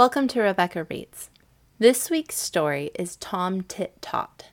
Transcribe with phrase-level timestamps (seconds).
[0.00, 1.28] Welcome to Rebecca Reads.
[1.78, 4.46] This week's story is Tom Tit Tot.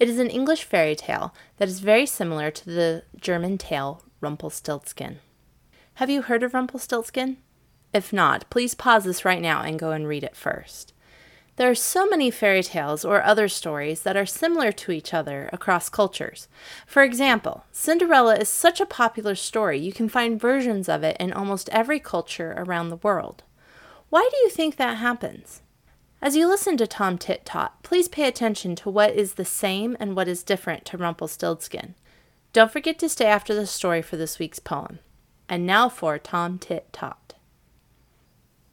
[0.00, 5.18] It is an English fairy tale that is very similar to the German tale Rumpelstiltskin.
[5.96, 7.36] Have you heard of Rumpelstiltskin?
[7.92, 10.94] If not, please pause this right now and go and read it first.
[11.56, 15.50] There are so many fairy tales or other stories that are similar to each other
[15.52, 16.48] across cultures.
[16.86, 21.30] For example, Cinderella is such a popular story you can find versions of it in
[21.30, 23.42] almost every culture around the world.
[24.14, 25.60] Why do you think that happens?
[26.22, 29.96] As you listen to Tom Tit Tot, please pay attention to what is the same
[29.98, 31.96] and what is different to Rumpelstiltskin.
[32.52, 35.00] Don't forget to stay after the story for this week's poem.
[35.48, 37.34] And now for Tom Tit Tot.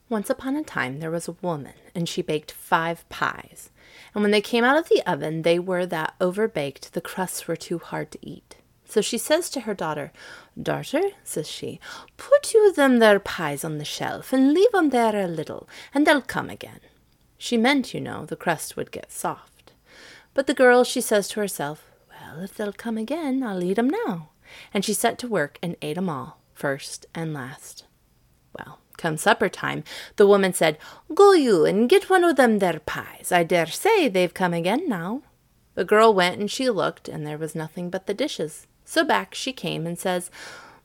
[0.10, 3.72] Once upon a time there was a woman, and she baked five pies.
[4.14, 7.56] And when they came out of the oven, they were that overbaked the crusts were
[7.56, 8.58] too hard to eat.
[8.92, 10.12] So she says to her daughter,
[10.62, 11.80] Daughter, says she,
[12.18, 16.06] put you them there pies on the shelf, and leave 'em there a little, and
[16.06, 16.82] they'll come again.
[17.38, 19.72] She meant, you know, the crust would get soft.
[20.34, 23.90] But the girl, she says to herself, Well, if they'll come again, I'll eat 'em
[23.90, 24.32] now.
[24.74, 27.86] And she set to work and ate 'em all, first and last.
[28.60, 29.86] Well, Come supper time,
[30.18, 30.78] the woman said,
[31.16, 33.32] Go you and get one of them there pies.
[33.32, 35.22] I dare say they've come again now.
[35.76, 38.68] The girl went and she looked, and there was nothing but the dishes.
[38.92, 40.30] So back she came and says,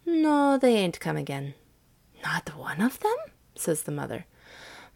[0.05, 1.55] No, they ain't come again.
[2.23, 3.17] Not one of them?
[3.57, 4.27] says the mother.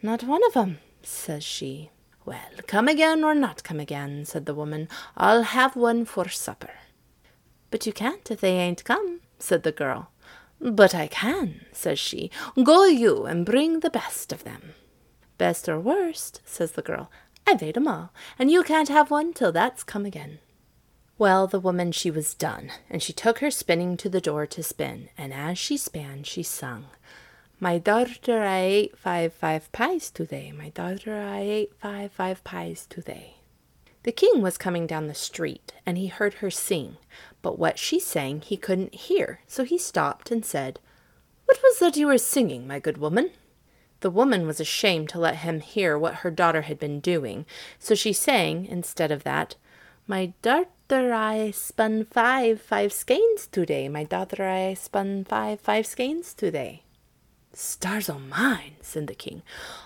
[0.00, 1.90] Not one of 'em, says she.
[2.24, 4.86] Well, come again or not come again, said the woman.
[5.16, 6.74] I'll have one for supper.
[7.72, 10.12] But you can't if they ain't come, said the girl.
[10.60, 12.30] But I can, says she.
[12.62, 14.74] Go you and bring the best of them.
[15.36, 17.10] Best or worst, says the girl.
[17.44, 20.38] I've ate 'em all, and you can't have one till that's come again.
[21.20, 24.62] Well, the woman she was done, and she took her spinning to the door to
[24.62, 26.86] spin, and as she span she sung.
[27.58, 30.50] My daughter, I ate five, five pies today.
[30.50, 33.34] My daughter, I ate five, five pies today.
[34.04, 36.96] The king was coming down the street, and he heard her sing,
[37.42, 40.80] but what she sang he couldn't hear, so he stopped and said,
[41.44, 43.30] What was that you were singing, my good woman?
[44.00, 47.44] The woman was ashamed to let him hear what her daughter had been doing,
[47.78, 49.56] so she sang, instead of that,
[50.06, 53.88] My daughter, I spun five, five skeins today.
[53.88, 56.82] My daughter, I spun five, five skeins today.
[57.52, 59.42] Stars o' mine, said the king.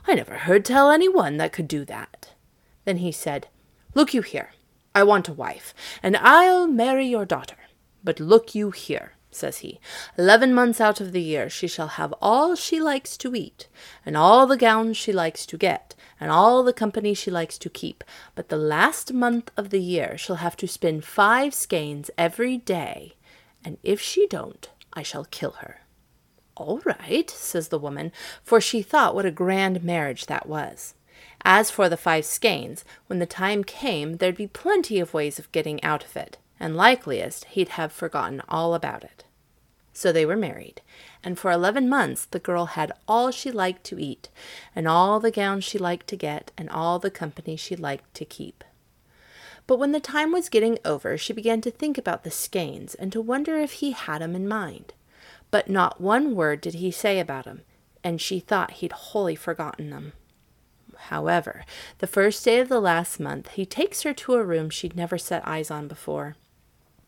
[0.07, 2.31] I never heard tell any one that could do that.
[2.85, 3.49] Then he said,
[3.95, 4.53] Look you here.
[4.95, 7.57] I want a wife, and I'll marry your daughter.
[8.03, 9.81] But look you here, says he.
[10.17, 13.69] Eleven months out of the year she shall have all she likes to eat,
[14.05, 17.71] and all the gowns she likes to get, and all the company she likes to
[17.71, 18.05] keep.
[18.35, 23.15] But the last month of the year she'll have to spin five skeins every day,
[23.65, 25.81] and if she don't, I shall kill her.
[26.57, 28.13] All right, says the woman,
[28.43, 30.95] for she thought what a grand marriage that was.
[31.45, 35.51] As for the five skeins, when the time came, there'd be plenty of ways of
[35.53, 39.24] getting out of it, and likeliest he'd have forgotten all about it.
[39.97, 40.83] So they were married,
[41.23, 44.29] and for eleven months the girl had all she liked to eat,
[44.75, 48.25] and all the gowns she liked to get, and all the company she liked to
[48.25, 48.65] keep.
[49.69, 53.13] But when the time was getting over, she began to think about the skeins, and
[53.13, 54.93] to wonder if he had 'em in mind.
[55.53, 57.63] But not one word did he say about 'em,
[58.03, 60.13] and she thought he'd wholly forgotten them.
[60.97, 61.65] However,
[61.99, 65.19] the first day of the last month, he takes her to a room she'd never
[65.19, 66.35] set eyes on before.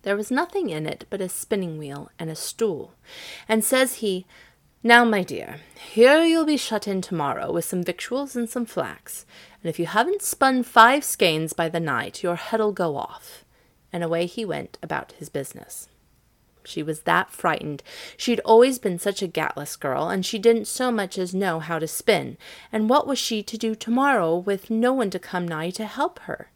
[0.07, 2.95] There was nothing in it but a spinning wheel and a stool,
[3.49, 4.25] and says he,
[4.81, 9.27] Now, my dear, here you'll be shut in tomorrow with some victuals and some flax,
[9.61, 13.45] and if you haven't spun five skeins by the night, your head'll go off.
[13.93, 15.89] And away he went about his business.
[16.65, 17.83] She was that frightened.
[18.17, 21.81] She'd always been such a gatless girl, and she didn't so much as know how
[21.81, 22.39] to spin.
[22.71, 26.21] And what was she to do tomorrow with no one to come nigh to help
[26.21, 26.53] her?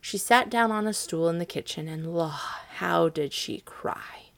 [0.00, 2.40] She sat down on a stool in the kitchen, and la,
[2.76, 4.30] how did she cry!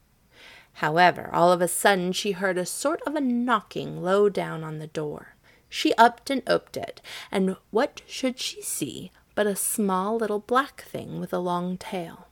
[0.73, 4.79] However, all of a sudden she heard a sort of a knocking low down on
[4.79, 5.35] the door.
[5.67, 10.81] She upped and oped it, and what should she see but a small little black
[10.81, 12.27] thing with a long tail?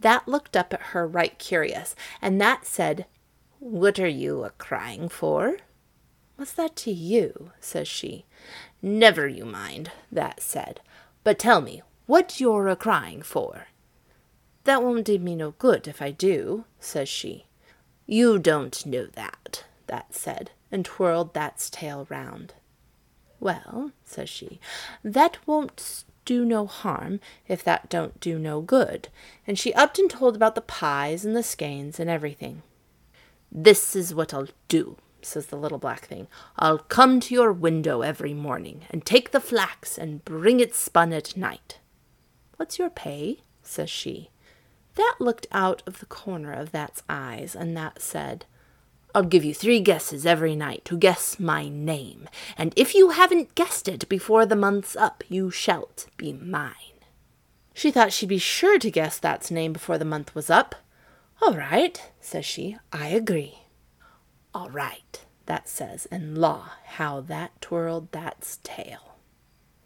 [0.00, 3.06] That looked up at her right curious, and that said,
[3.58, 5.58] What are you a crying for?
[6.36, 7.52] What's that to you?
[7.60, 8.24] says she.
[8.82, 10.80] Never you mind, that said.
[11.22, 13.68] But tell me, what you're a crying for?
[14.64, 17.46] That won't do me no good if I do, says she.
[18.06, 22.54] You don't know that, that said, and twirled that's tail round.
[23.40, 24.60] Well, says she,
[25.02, 29.08] that won't do no harm, if that don't do no good,
[29.46, 32.62] and she upped and told about the pies and the skeins and everything.
[33.52, 36.26] This is what I'll do, says the little black thing.
[36.58, 41.12] I'll come to your window every morning and take the flax and bring it spun
[41.12, 41.78] at night.
[42.56, 43.38] What's your pay?
[43.62, 44.30] says she.
[44.94, 48.44] That looked out of the corner of That's eyes, and That said,
[49.14, 52.28] I'll give you three guesses every night to guess my name,
[52.58, 56.72] and if you haven't guessed it before the month's up, you shalt be mine.
[57.72, 60.74] She thought she'd be sure to guess That's name before the month was up.
[61.42, 63.58] All right, says she, I agree.
[64.52, 69.13] All right, that says, and law, how that twirled That's tail.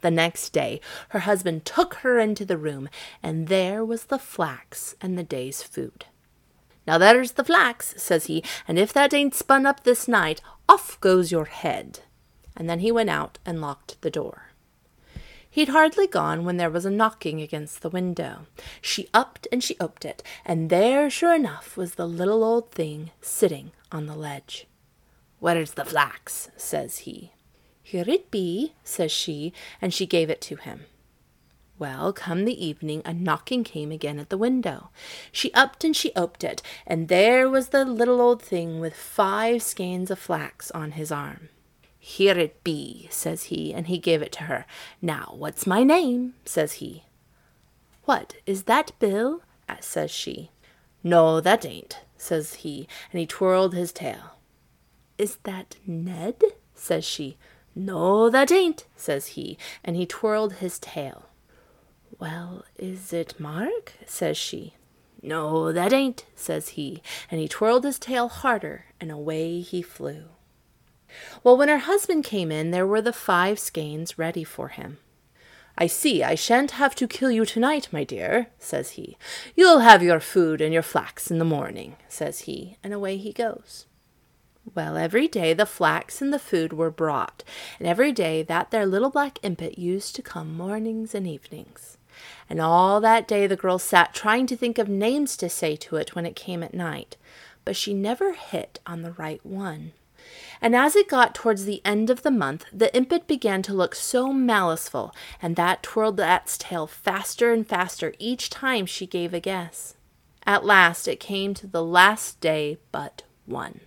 [0.01, 0.79] The next day
[1.09, 2.89] her husband took her into the room,
[3.21, 6.05] and there was the flax and the day's food.
[6.87, 10.99] Now there's the flax, says he, and if that ain't spun up this night, off
[11.01, 11.99] goes your head.
[12.55, 14.49] And then he went out and locked the door.
[15.51, 18.45] He'd hardly gone when there was a knocking against the window.
[18.81, 23.11] She upped and she oped it, and there, sure enough, was the little old thing
[23.19, 24.67] sitting on the ledge.
[25.39, 26.49] Where's the flax?
[26.55, 27.31] says he.
[27.89, 29.51] Here it be, says she,
[29.81, 30.81] and she gave it to him.
[31.79, 34.91] Well, come the evening, a knocking came again at the window.
[35.31, 39.63] She upped and she oped it, and there was the little old thing with five
[39.63, 41.49] skeins of flax on his arm.
[41.97, 44.67] Here it be, says he, and he gave it to her.
[45.01, 46.35] Now, what's my name?
[46.45, 47.05] says he.
[48.03, 49.41] What, is that Bill?
[49.79, 50.51] says she.
[51.03, 54.37] No, that ain't, says he, and he twirled his tail.
[55.17, 56.39] Is that Ned?
[56.75, 57.35] says she.
[57.75, 61.27] No, that ain't, says he, and he twirled his tail.
[62.19, 63.93] Well, is it Mark?
[64.05, 64.73] says she.
[65.21, 70.25] No, that ain't, says he, and he twirled his tail harder, and away he flew.
[71.43, 74.97] Well, when her husband came in, there were the five skeins ready for him.
[75.77, 79.17] I see I shan't have to kill you tonight, my dear, says he.
[79.55, 83.31] You'll have your food and your flax in the morning, says he, and away he
[83.31, 83.85] goes.
[84.75, 87.43] Well, every day the flax and the food were brought,
[87.79, 91.97] and every day that there little black impet used to come mornings and evenings.
[92.49, 95.95] And all that day the girl sat trying to think of names to say to
[95.95, 97.17] it when it came at night,
[97.65, 99.93] but she never hit on the right one.
[100.61, 103.95] And as it got towards the end of the month, the impet began to look
[103.95, 109.39] so maliceful, and that twirled that's tail faster and faster each time she gave a
[109.39, 109.95] guess.
[110.45, 113.79] At last it came to the last day but one.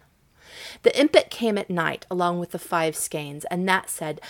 [0.83, 4.21] The impet came at night along with the five skeins, and that said,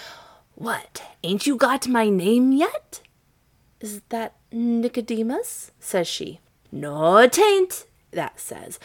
[0.54, 3.00] What, ain't you got my name yet?
[3.80, 5.72] Is that Nicodemus?
[5.80, 6.40] says she.
[6.70, 8.78] No, tain't, that says.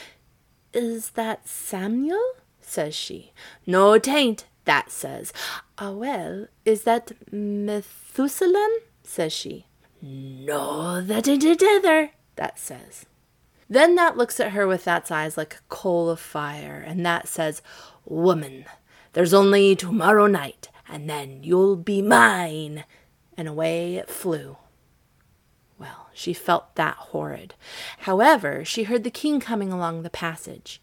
[0.74, 2.34] Is that Samuel?
[2.62, 3.32] says she.
[3.66, 5.32] No, tain't, that says.
[5.78, 8.78] Ah, well, is that Methusalem?
[9.04, 9.68] says she.
[10.02, 13.06] No, that ain't it either, that says.
[13.70, 17.28] Then that looks at her with that's eyes like a coal of fire, and that
[17.28, 17.62] says,
[18.06, 18.66] Woman,
[19.14, 22.86] there's only tomorrow night, and then you'll be mine.
[23.36, 24.58] And away it flew.
[25.78, 27.54] Well, she felt that horrid.
[28.00, 30.82] However, she heard the king coming along the passage.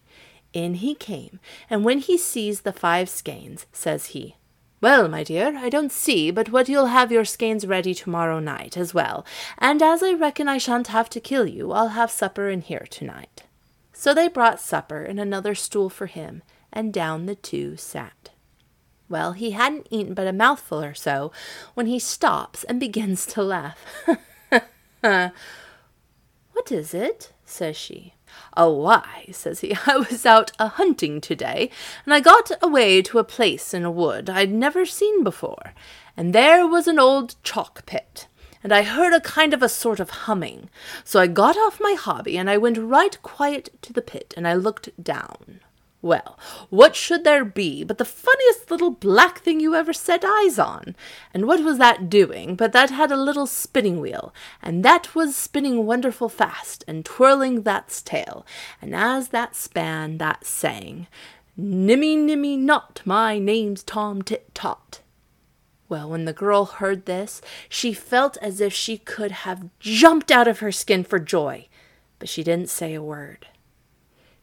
[0.52, 4.37] In he came, and when he sees the five skeins, says he,
[4.84, 8.76] Well, my dear, I don't see but what you'll have your skeins ready tomorrow night
[8.76, 9.25] as well,
[9.56, 12.86] and as I reckon I shan't have to kill you, I'll have supper in here
[12.90, 13.44] tonight.
[13.94, 18.28] So they brought supper and another stool for him, and down the two sat.
[19.08, 21.32] Well, he hadn't eaten but a mouthful or so
[21.72, 23.82] when he stops and begins to laugh.
[25.00, 25.32] what
[26.70, 27.32] is it?
[27.47, 28.12] says she.
[28.57, 31.71] Oh, why, says he, I was out a hunting today,
[32.05, 35.75] and I got away to a place in a wood I'd never seen before,
[36.17, 38.29] and there was an old chalk pit,
[38.62, 40.71] and I heard a kind of a sort of humming.
[41.05, 44.47] So I got off my hobby, and I went right quiet to the pit, and
[44.49, 45.61] I looked down.
[46.04, 50.58] Well, what should there be but the funniest little black thing you ever set eyes
[50.58, 50.94] on?
[51.32, 55.34] And what was that doing but that had a little spinning wheel, and that was
[55.34, 58.44] spinning wonderful fast, and twirling that's tail,
[58.82, 61.06] and as that span that sang,
[61.58, 65.00] Nimmy, nimmy, not, my name's Tom Tit Tot.
[65.88, 70.49] Well, when the girl heard this, she felt as if she could have jumped out
[70.49, 71.66] of her skin for joy,
[72.18, 73.46] but she didn't say a word.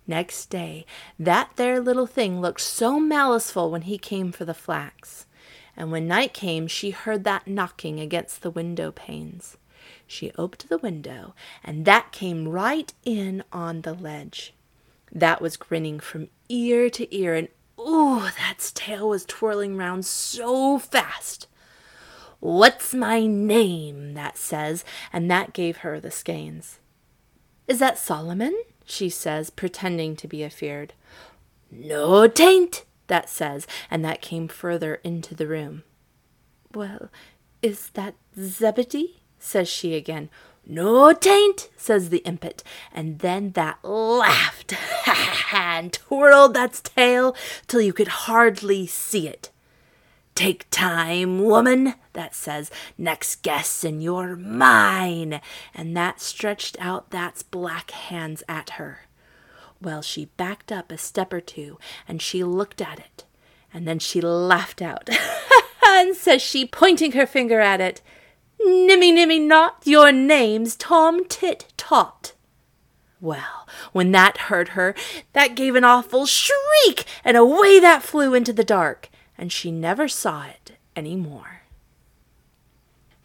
[0.08, 0.86] Next day,
[1.20, 5.26] that there little thing looked so maliceful when he came for the flax.
[5.78, 9.58] And when night came, she heard that knocking against the window panes.
[10.06, 14.54] She opened the window, and that came right in on the ledge.
[15.12, 17.48] That was grinning from ear to ear, and
[17.80, 21.48] ooh, that's tail was twirling round so fast.
[22.40, 24.14] What's my name?
[24.16, 26.80] that says, and that gave her the skeins.
[27.68, 28.60] Is that Solomon?
[28.86, 30.94] She says, pretending to be afeard.
[31.70, 35.84] No, tain't, that says, and that came further into the room.
[36.74, 37.10] Well,
[37.62, 39.22] is that Zebedee?
[39.40, 40.30] says she again.
[40.66, 45.14] No, tain't, says the impet, and then that laughed ha
[45.48, 47.36] ha and twirled that's tail
[47.68, 49.50] till you could hardly see it.
[50.36, 55.42] Take time, woman, that says, next guess and you're mine,
[55.74, 59.02] and that stretched out that's black hands at her.
[59.82, 63.26] Well, she backed up a step or two, and she looked at it,
[63.74, 65.10] and then she laughed out,
[65.88, 68.02] and says she, pointing her finger at it,
[68.66, 72.34] Nimmy nimmy not, your name's Tom Tit Tot.
[73.20, 74.96] Well, when that hurt her,
[75.34, 79.10] that gave an awful shriek, and away that flew into the dark,
[79.42, 81.64] and she never saw it any more.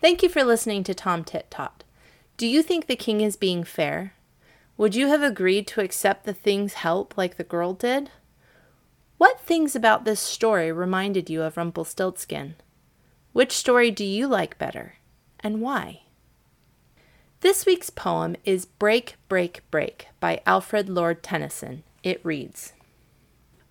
[0.01, 1.85] Thank you for listening to Tom Tit Tot.
[2.39, 4.15] Do you think the king is being fair?
[4.79, 8.11] Would you have agreed to accept the thing's help like the girl did?
[9.19, 12.55] What things about this story reminded you of Rumpelstiltskin?
[13.33, 14.95] Which story do you like better,
[15.41, 16.03] and why?
[17.41, 21.83] This week's poem is Break, Break, Break by Alfred Lord Tennyson.
[22.03, 22.73] It reads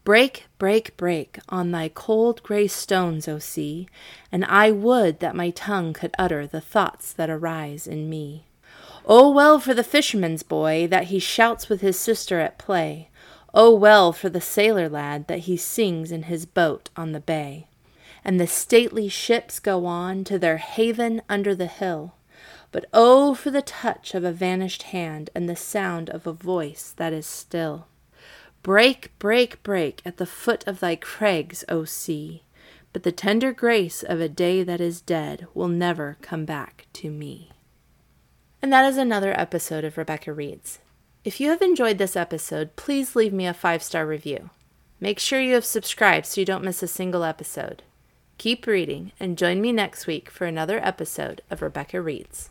[0.06, 3.88] Break, break, break on thy cold gray stones, O sea,
[4.32, 8.46] and I would that my tongue could utter the thoughts that arise in me.
[9.08, 13.10] Oh, well for the fisherman's boy that he shouts with his sister at play.
[13.52, 17.66] Oh, well for the sailor lad that he sings in his boat on the bay.
[18.24, 22.14] And the stately ships go on to their haven under the hill.
[22.72, 26.94] But oh, for the touch of a vanished hand and the sound of a voice
[26.96, 27.88] that is still.
[28.66, 32.42] Break, break, break at the foot of thy crags, O sea,
[32.94, 37.12] but the tender grace of a day that is dead will never come back to
[37.12, 37.52] me.
[38.64, 40.80] And that is another episode of Rebecca Reads.
[41.24, 44.50] If you have enjoyed this episode, please leave me a five star review.
[45.00, 47.84] Make sure you have subscribed so you don't miss a single episode.
[48.40, 52.50] Keep reading and join me next week for another episode of Rebecca Reads.